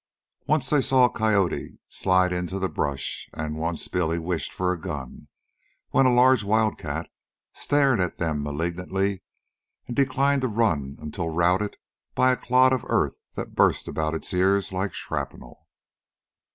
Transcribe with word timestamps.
Once 0.47 0.67
they 0.67 0.81
saw 0.81 1.05
a 1.05 1.11
coyote 1.11 1.77
slide 1.87 2.33
into 2.33 2.57
the 2.57 2.67
brush, 2.67 3.29
and 3.33 3.55
once 3.55 3.87
Billy 3.87 4.17
wished 4.17 4.51
for 4.51 4.71
a 4.73 4.81
gun 4.81 5.27
when 5.91 6.07
a 6.07 6.11
large 6.11 6.43
wildcat 6.43 7.07
stared 7.53 7.99
at 7.99 8.17
them 8.17 8.41
malignantly 8.41 9.21
and 9.85 9.95
declined 9.95 10.41
to 10.41 10.47
run 10.47 10.97
until 10.99 11.29
routed 11.29 11.77
by 12.15 12.31
a 12.31 12.35
clod 12.35 12.73
of 12.73 12.83
earth 12.87 13.13
that 13.35 13.53
burst 13.53 13.87
about 13.87 14.15
its 14.15 14.33
ears 14.33 14.73
like 14.73 14.91
shrapnel. 14.91 15.67